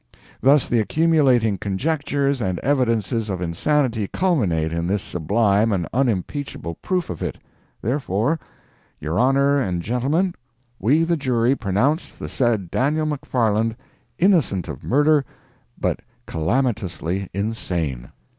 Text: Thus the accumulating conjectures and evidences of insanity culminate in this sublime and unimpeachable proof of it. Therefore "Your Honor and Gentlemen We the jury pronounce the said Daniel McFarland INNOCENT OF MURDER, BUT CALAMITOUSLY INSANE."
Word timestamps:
Thus 0.41 0.67
the 0.67 0.79
accumulating 0.79 1.59
conjectures 1.59 2.41
and 2.41 2.57
evidences 2.61 3.29
of 3.29 3.39
insanity 3.39 4.07
culminate 4.07 4.73
in 4.73 4.87
this 4.87 5.03
sublime 5.03 5.71
and 5.71 5.87
unimpeachable 5.93 6.73
proof 6.81 7.11
of 7.11 7.21
it. 7.21 7.37
Therefore 7.83 8.39
"Your 8.99 9.19
Honor 9.19 9.61
and 9.61 9.79
Gentlemen 9.83 10.33
We 10.79 11.03
the 11.03 11.17
jury 11.17 11.53
pronounce 11.53 12.15
the 12.17 12.29
said 12.29 12.71
Daniel 12.71 13.05
McFarland 13.05 13.75
INNOCENT 14.17 14.67
OF 14.67 14.83
MURDER, 14.83 15.23
BUT 15.79 15.99
CALAMITOUSLY 16.25 17.29
INSANE." 17.35 18.11